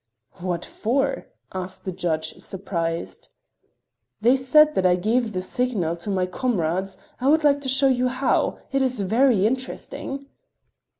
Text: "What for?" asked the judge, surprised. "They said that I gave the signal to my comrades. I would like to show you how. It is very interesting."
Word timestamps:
"What 0.39 0.65
for?" 0.65 1.27
asked 1.53 1.85
the 1.85 1.91
judge, 1.91 2.39
surprised. 2.39 3.27
"They 4.19 4.35
said 4.35 4.73
that 4.73 4.83
I 4.83 4.95
gave 4.95 5.31
the 5.33 5.43
signal 5.43 5.95
to 5.97 6.09
my 6.09 6.25
comrades. 6.25 6.97
I 7.19 7.27
would 7.27 7.43
like 7.43 7.61
to 7.61 7.69
show 7.69 7.87
you 7.87 8.07
how. 8.07 8.57
It 8.71 8.81
is 8.81 9.01
very 9.01 9.45
interesting." 9.45 10.25